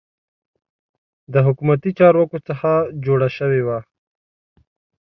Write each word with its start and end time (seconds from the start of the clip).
د 1.33 1.35
حکومتي 1.45 1.91
چارواکو 1.99 2.37
څخه 2.47 2.71
جوړه 3.05 3.27
شوې 3.37 3.61
وه. 3.67 3.79